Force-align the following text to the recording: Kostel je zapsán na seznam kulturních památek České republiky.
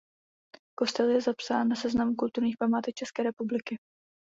Kostel 0.75 1.09
je 1.09 1.21
zapsán 1.21 1.67
na 1.67 1.75
seznam 1.75 2.15
kulturních 2.15 2.57
památek 2.59 2.95
České 2.95 3.23
republiky. 3.23 3.77